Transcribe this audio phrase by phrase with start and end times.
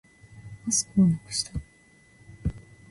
[0.65, 1.51] マウスをなくした